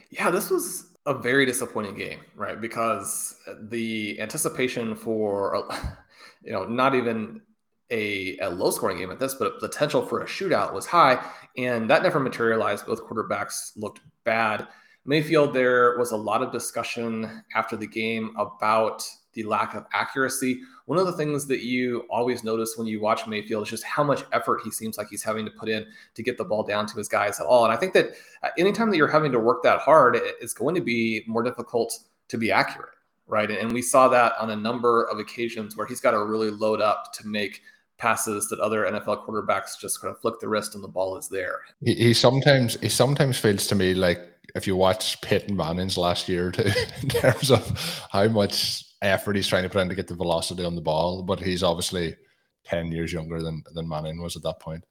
[0.10, 2.60] Yeah, this was a very disappointing game, right?
[2.60, 5.68] Because the anticipation for
[6.42, 7.42] you know not even
[7.90, 11.22] a, a low scoring game at this, but potential for a shootout was high,
[11.58, 12.86] and that never materialized.
[12.86, 14.68] Both quarterbacks looked bad.
[15.04, 20.62] Mayfield, there was a lot of discussion after the game about the lack of accuracy.
[20.92, 24.04] One of the things that you always notice when you watch Mayfield is just how
[24.04, 26.86] much effort he seems like he's having to put in to get the ball down
[26.88, 27.64] to his guys at all.
[27.64, 28.10] And I think that
[28.44, 31.98] uh, anytime that you're having to work that hard, it's going to be more difficult
[32.28, 32.90] to be accurate,
[33.26, 33.50] right?
[33.50, 36.82] And we saw that on a number of occasions where he's got to really load
[36.82, 37.62] up to make
[37.98, 41.30] passes that other NFL quarterbacks just kind of flick the wrist and the ball is
[41.30, 41.62] there.
[41.80, 44.20] He, he sometimes he sometimes feels to me like
[44.56, 46.70] if you watch Peyton Manning's last year too,
[47.02, 50.64] in terms of how much effort he's trying to put in to get the velocity
[50.64, 52.16] on the ball, but he's obviously
[52.66, 54.84] 10 years younger than, than Manning was at that point.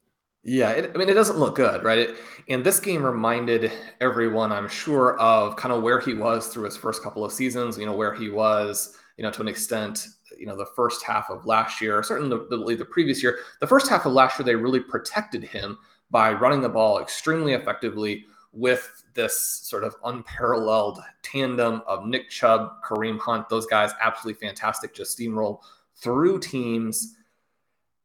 [0.42, 1.98] Yeah, it, I mean, it doesn't look good, right?
[1.98, 2.16] It,
[2.48, 6.78] and this game reminded everyone, I'm sure, of kind of where he was through his
[6.78, 10.06] first couple of seasons, you know, where he was, you know, to an extent,
[10.38, 13.40] you know, the first half of last year, certainly the previous year.
[13.60, 15.78] The first half of last year, they really protected him
[16.10, 22.82] by running the ball extremely effectively with this sort of unparalleled tandem of Nick Chubb,
[22.84, 25.60] Kareem Hunt, those guys absolutely fantastic, just steamroll
[25.96, 27.14] through teams.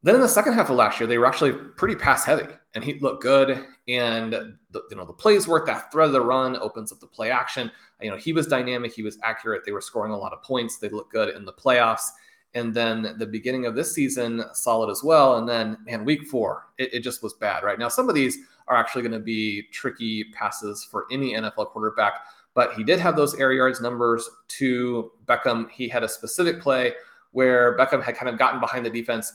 [0.04, 2.84] Then in the second half of last year, they were actually pretty pass heavy, and
[2.84, 3.66] he looked good.
[3.88, 7.08] And the, you know the plays work, that thread of the run opens up the
[7.08, 7.72] play action.
[8.02, 9.64] You know he was dynamic, he was accurate.
[9.66, 10.78] They were scoring a lot of points.
[10.78, 12.10] They looked good in the playoffs.
[12.56, 15.38] And then the beginning of this season, solid as well.
[15.38, 17.78] And then, man, week four, it, it just was bad, right?
[17.78, 18.38] Now, some of these
[18.68, 22.14] are actually going to be tricky passes for any NFL quarterback,
[22.54, 25.70] but he did have those air yards numbers to Beckham.
[25.70, 26.94] He had a specific play
[27.32, 29.34] where Beckham had kind of gotten behind the defense,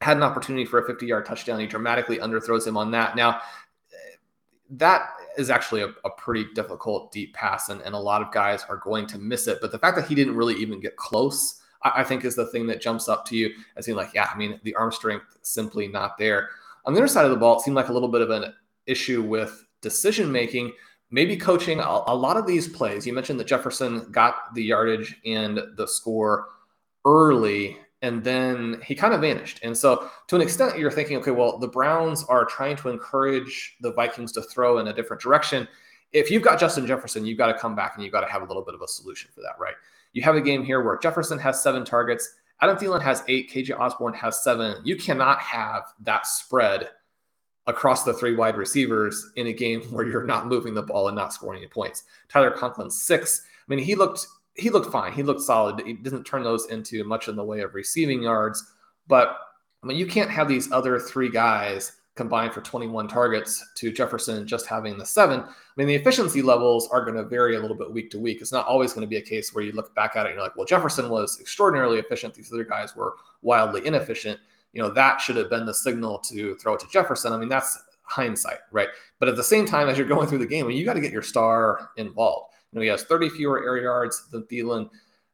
[0.00, 1.60] had an opportunity for a 50 yard touchdown.
[1.60, 3.14] He dramatically underthrows him on that.
[3.14, 3.42] Now,
[4.70, 8.64] that is actually a, a, pretty difficult deep pass, and, and a lot of guys
[8.68, 9.58] are going to miss it.
[9.60, 12.46] But the fact that he didn't really even get close, I, I think, is the
[12.46, 15.38] thing that jumps up to you as being like, yeah, I mean, the arm strength
[15.42, 16.50] simply not there.
[16.84, 18.54] On the other side of the ball, it seemed like a little bit of an
[18.86, 20.72] issue with decision making.
[21.10, 23.06] Maybe coaching a, a lot of these plays.
[23.06, 26.46] You mentioned that Jefferson got the yardage and the score
[27.04, 29.60] early and then he kind of vanished.
[29.62, 33.76] And so, to an extent, you're thinking, okay, well, the Browns are trying to encourage
[33.80, 35.68] the Vikings to throw in a different direction.
[36.12, 38.42] If you've got Justin Jefferson, you've got to come back and you've got to have
[38.42, 39.74] a little bit of a solution for that, right?
[40.12, 42.28] You have a game here where Jefferson has seven targets,
[42.62, 44.76] Adam Thielen has eight, KJ Osborne has seven.
[44.84, 46.90] You cannot have that spread
[47.66, 51.16] across the three wide receivers in a game where you're not moving the ball and
[51.16, 52.04] not scoring any points.
[52.28, 53.42] Tyler Conklin, six.
[53.66, 55.12] I mean, he looked he looked fine.
[55.12, 55.80] He looked solid.
[55.86, 58.62] He didn't turn those into much in the way of receiving yards.
[59.06, 59.38] But
[59.82, 64.46] I mean, you can't have these other three guys combined for 21 targets to Jefferson
[64.46, 65.40] just having the seven.
[65.40, 68.42] I mean, the efficiency levels are going to vary a little bit week to week.
[68.42, 70.34] It's not always going to be a case where you look back at it and
[70.34, 72.34] you're like, well, Jefferson was extraordinarily efficient.
[72.34, 74.38] These other guys were wildly inefficient.
[74.74, 77.32] You know, that should have been the signal to throw it to Jefferson.
[77.32, 78.88] I mean, that's hindsight, right?
[79.18, 81.00] But at the same time, as you're going through the game, I you got to
[81.00, 82.52] get your star involved.
[82.70, 84.90] You know, he has 30 fewer air yards than Thielen.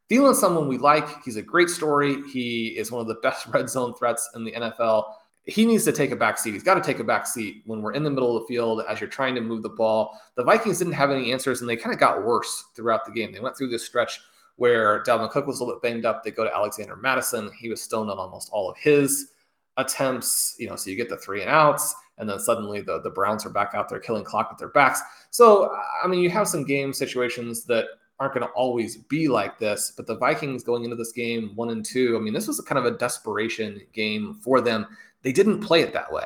[0.09, 1.25] Thielen's someone we like.
[1.25, 2.23] He's a great story.
[2.31, 5.13] He is one of the best red zone threats in the NFL.
[5.47, 6.55] He needs to take a back seat.
[6.55, 8.83] He's got to take a back seat when we're in the middle of the field
[8.89, 10.21] as you're trying to move the ball.
[10.35, 13.33] The Vikings didn't have any answers, and they kind of got worse throughout the game.
[13.33, 14.21] They went through this stretch
[14.57, 16.25] where Dalvin Cook was a little bit banged up.
[16.25, 17.51] They go to Alexander Mattison.
[17.59, 19.33] He was stoned on almost all of his
[19.77, 20.57] attempts.
[20.59, 23.45] You know, so you get the three and outs and then suddenly the, the Browns
[23.45, 25.01] are back out there killing clock with their backs.
[25.31, 27.87] So, I mean, you have some game situations that
[28.19, 31.71] aren't going to always be like this, but the Vikings going into this game one
[31.71, 34.87] and two, I mean, this was kind of a desperation game for them.
[35.27, 36.23] They didn't play it that way.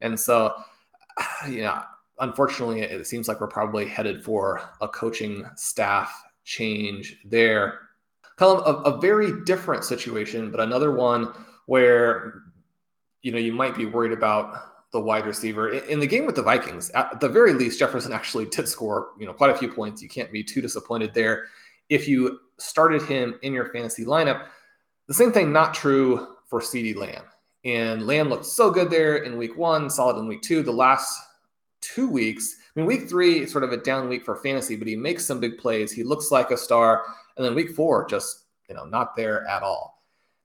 [0.00, 0.54] And so,
[1.48, 1.82] you know,
[2.20, 7.80] unfortunately, it seems like we're probably headed for a coaching staff change there.
[8.38, 11.32] Of a, a very different situation, but another one
[11.66, 12.42] where,
[13.22, 16.42] you know, you might be worried about the wide receiver in the game with the
[16.42, 16.90] Vikings.
[16.90, 20.00] At the very least, Jefferson actually did score, you know, quite a few points.
[20.00, 21.46] You can't be too disappointed there.
[21.88, 24.46] If you started him in your fantasy lineup,
[25.08, 27.24] the same thing not true for CeeDee Lamb.
[27.64, 30.62] And Lamb looked so good there in week one, solid in week two.
[30.62, 31.18] The last
[31.80, 34.96] two weeks, I mean, week three, sort of a down week for fantasy, but he
[34.96, 35.90] makes some big plays.
[35.92, 37.04] He looks like a star.
[37.36, 39.94] And then week four, just, you know, not there at all.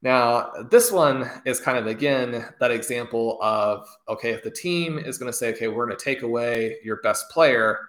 [0.02, 5.18] Now, this one is kind of again that example of okay, if the team is
[5.18, 7.80] going to say, okay, we're going to take away your best player,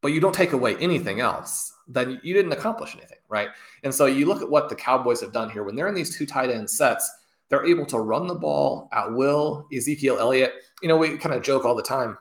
[0.00, 3.48] but you don't take away anything else, then you didn't accomplish anything, right?
[3.82, 6.16] And so you look at what the Cowboys have done here when they're in these
[6.16, 7.10] two tight end sets,
[7.50, 9.66] they're able to run the ball at will.
[9.76, 12.16] Ezekiel Elliott, you know, we kind of joke all the time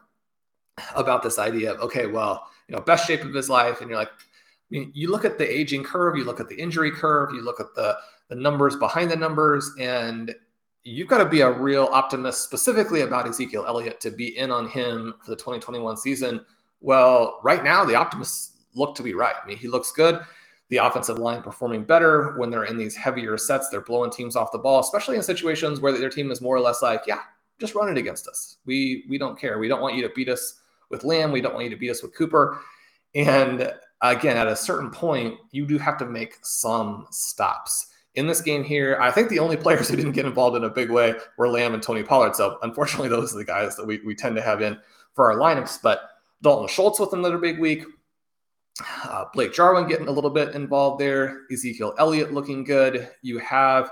[0.96, 4.00] about this idea of okay, well, you know, best shape of his life, and you're
[4.00, 7.34] like, I mean, you look at the aging curve, you look at the injury curve,
[7.34, 7.98] you look at the
[8.30, 9.72] the numbers behind the numbers.
[9.80, 10.34] And
[10.84, 14.70] you've got to be a real optimist specifically about Ezekiel Elliott to be in on
[14.70, 16.46] him for the 2021 season.
[16.80, 19.36] Well, right now, the optimists look to be right.
[19.44, 20.22] I mean, he looks good.
[20.70, 23.70] The offensive line performing better when they're in these heavier sets.
[23.70, 26.60] They're blowing teams off the ball, especially in situations where their team is more or
[26.60, 27.22] less like, yeah,
[27.60, 28.58] just run it against us.
[28.66, 29.60] We we don't care.
[29.60, 31.32] We don't want you to beat us with Lamb.
[31.32, 32.60] We don't want you to beat us with Cooper.
[33.16, 38.42] And again, at a certain point, you do have to make some stops in this
[38.42, 41.16] game here, I think the only players who didn't get involved in a big way
[41.38, 42.36] were Lamb and Tony Pollard.
[42.36, 44.78] So unfortunately, those are the guys that we, we tend to have in
[45.14, 45.80] for our lineups.
[45.82, 46.02] But
[46.42, 47.86] Dalton Schultz with another big week.
[49.04, 51.42] Uh, Blake Jarwin getting a little bit involved there.
[51.52, 53.10] Ezekiel Elliott looking good.
[53.22, 53.92] You have,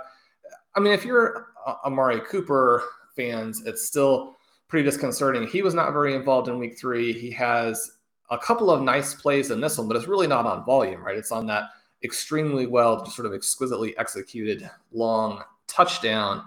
[0.75, 1.47] I mean, if you're
[1.85, 2.83] Amari Cooper
[3.15, 5.47] fans, it's still pretty disconcerting.
[5.47, 7.13] He was not very involved in week three.
[7.13, 7.91] He has
[8.29, 11.17] a couple of nice plays in this one, but it's really not on volume, right?
[11.17, 11.69] It's on that
[12.03, 16.43] extremely well, sort of exquisitely executed long touchdown.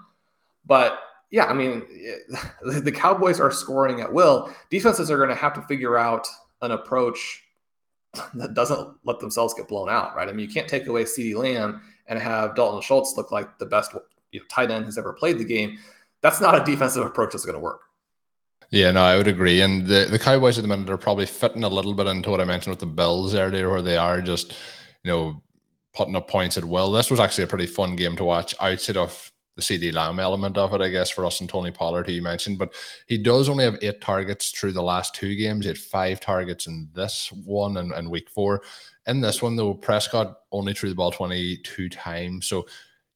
[0.66, 1.82] But yeah, I mean,
[2.62, 4.52] the Cowboys are scoring at will.
[4.70, 6.26] Defenses are going to have to figure out
[6.62, 7.44] an approach
[8.34, 10.28] that doesn't let themselves get blown out, right?
[10.28, 13.66] I mean, you can't take away CeeDee Lamb and have Dalton Schultz look like the
[13.66, 13.94] best
[14.32, 15.78] you know, tight end who's ever played the game.
[16.20, 17.82] That's not a defensive approach that's going to work.
[18.70, 19.60] Yeah, no, I would agree.
[19.62, 22.40] And the, the Cowboys at the minute are probably fitting a little bit into what
[22.40, 24.52] I mentioned with the Bills earlier, where they are just,
[25.02, 25.42] you know,
[25.92, 26.92] putting up points at will.
[26.92, 30.56] This was actually a pretty fun game to watch outside of the CeeDee Lamb element
[30.58, 32.58] of it, I guess, for us and Tony Pollard, who you mentioned.
[32.58, 32.74] But
[33.06, 35.64] he does only have eight targets through the last two games.
[35.64, 38.62] He had five targets in this one and, and week four.
[39.06, 42.46] In this one, though, Prescott only threw the ball 22 times.
[42.46, 42.66] So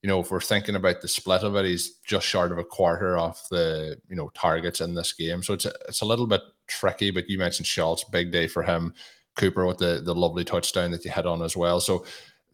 [0.05, 2.63] you know, if we're thinking about the split of it, he's just short of a
[2.63, 5.41] quarter of the you know targets in this game.
[5.41, 7.09] So it's a, it's a little bit tricky.
[7.09, 8.93] But you mentioned Schultz, big day for him.
[9.35, 11.79] Cooper with the the lovely touchdown that you hit on as well.
[11.79, 12.05] So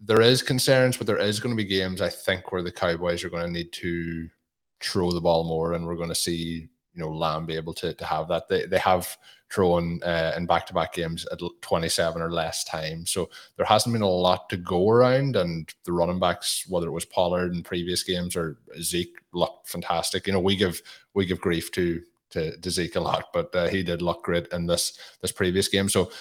[0.01, 3.23] there is concerns, but there is going to be games I think where the Cowboys
[3.23, 4.27] are going to need to
[4.79, 7.93] throw the ball more, and we're going to see you know Lamb be able to
[7.93, 8.47] to have that.
[8.49, 9.15] They they have
[9.51, 13.11] thrown uh, in back to back games at 27 or less times.
[13.11, 15.35] So there hasn't been a lot to go around.
[15.35, 20.25] And the running backs, whether it was Pollard in previous games or Zeke, looked fantastic.
[20.25, 20.81] You know, we give
[21.13, 24.47] we give grief to to, to Zeke a lot, but uh, he did look great
[24.47, 25.89] in this this previous game.
[25.89, 26.11] So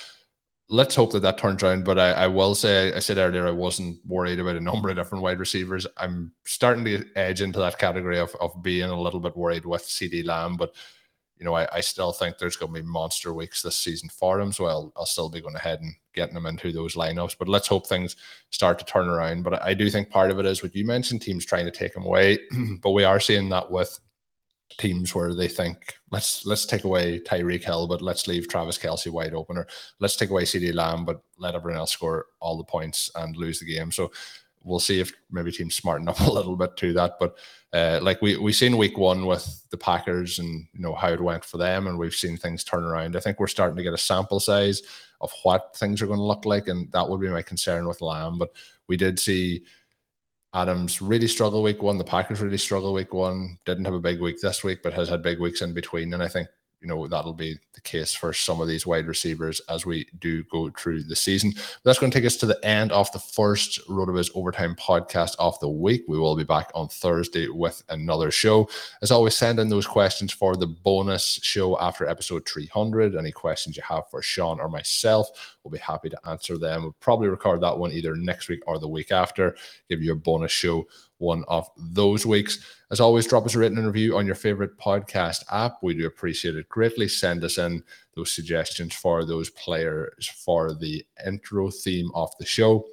[0.70, 1.84] let's hope that that turns around.
[1.84, 4.96] But I, I, will say, I said earlier, I wasn't worried about a number of
[4.96, 5.86] different wide receivers.
[5.96, 9.82] I'm starting to edge into that category of, of being a little bit worried with
[9.82, 10.74] CeeDee Lamb, but
[11.38, 14.38] you know, I, I still think there's going to be monster weeks this season for
[14.38, 14.52] him.
[14.52, 17.36] So I'll, I'll still be going ahead and getting him into those lineups.
[17.38, 18.14] But let's hope things
[18.50, 19.42] start to turn around.
[19.42, 21.96] But I do think part of it is what you mentioned teams trying to take
[21.96, 22.38] him away.
[22.82, 23.98] but we are seeing that with
[24.78, 29.10] teams where they think let's let's take away Tyreek Hill, but let's leave Travis Kelce
[29.10, 29.66] wide open, or
[29.98, 33.60] let's take away CeeDee Lamb, but let everyone else score all the points and lose
[33.60, 33.92] the game.
[33.92, 34.10] So
[34.62, 37.14] we'll see if maybe teams smarten up a little bit to that.
[37.18, 37.36] But
[37.72, 41.20] uh, like we we seen week one with the Packers and you know how it
[41.20, 43.16] went for them, and we've seen things turn around.
[43.16, 44.82] I think we're starting to get a sample size
[45.20, 48.00] of what things are going to look like, and that would be my concern with
[48.00, 48.38] Lamb.
[48.38, 48.50] But
[48.88, 49.62] we did see
[50.52, 51.98] Adams really struggle week one.
[51.98, 53.58] The Packers really struggle week one.
[53.64, 56.12] Didn't have a big week this week, but has had big weeks in between.
[56.12, 56.48] And I think
[56.80, 60.42] you know that'll be the case for some of these wide receivers as we do
[60.44, 61.52] go through the season.
[61.84, 65.58] That's going to take us to the end of the first RotoViz Overtime podcast of
[65.60, 66.04] the week.
[66.08, 68.68] We will be back on Thursday with another show.
[69.02, 73.14] As always, send in those questions for the bonus show after episode 300.
[73.14, 76.82] Any questions you have for Shawn or myself, we'll be happy to answer them.
[76.82, 79.56] We'll probably record that one either next week or the week after.
[79.88, 80.86] Give you a bonus show
[81.20, 82.58] one of those weeks.
[82.90, 85.78] As always, drop us a written review on your favorite podcast app.
[85.82, 87.08] We do appreciate it greatly.
[87.08, 87.84] Send us in
[88.16, 92.86] those suggestions for those players for the intro theme of the show.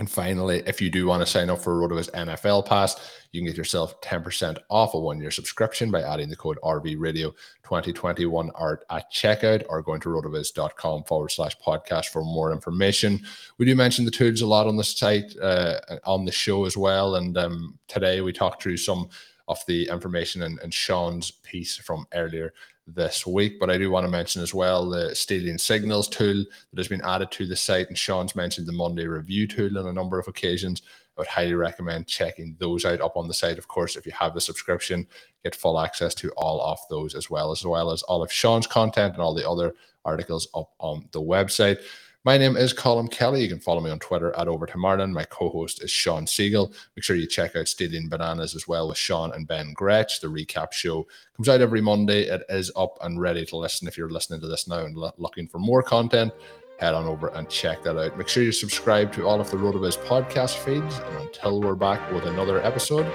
[0.00, 3.46] And finally, if you do want to sign up for RotoViz NFL Pass, you can
[3.46, 7.34] get yourself 10% off a one year subscription by adding the code RVRadio
[7.64, 13.20] 2021 art at checkout or going to rotoviz.com forward slash podcast for more information.
[13.58, 16.78] We do mention the tools a lot on the site, uh, on the show as
[16.78, 17.16] well.
[17.16, 19.06] And um, today we talked through some
[19.48, 22.54] of the information and, in Shawn's piece from earlier
[22.94, 23.58] this week.
[23.58, 27.04] But I do want to mention as well the Stealing Signals tool that has been
[27.04, 27.88] added to the site.
[27.88, 30.82] And Shawn's mentioned the Monday review tool on a number of occasions.
[31.16, 33.58] I would highly recommend checking those out up on the site.
[33.58, 35.06] Of course, if you have the subscription,
[35.42, 38.66] get full access to all of those as well, as well as all of Shawn's
[38.66, 39.74] content and all the other
[40.04, 41.82] articles up on the website.
[42.22, 43.40] My name is Colm Kelly.
[43.40, 45.14] You can follow me on Twitter at Overtime Ireland.
[45.14, 46.70] My co-host is Shawn Siegele.
[46.94, 50.20] Make sure you check out Stealing Bananas as well with Sean and Ben Gretch.
[50.20, 52.24] The recap show comes out every Monday.
[52.24, 53.88] It is up and ready to listen.
[53.88, 56.34] If you're listening to this now and looking for more content,
[56.78, 58.18] head on over and check that out.
[58.18, 60.98] Make sure you subscribe to all of the RotoViz podcast feeds.
[60.98, 63.06] And until we're back with another episode,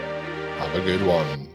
[0.58, 1.55] have a good one.